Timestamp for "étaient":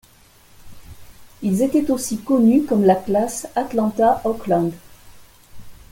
1.61-1.91